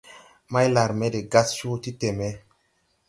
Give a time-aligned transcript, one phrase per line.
[0.53, 2.29] Maylarme de gas coo ti teme.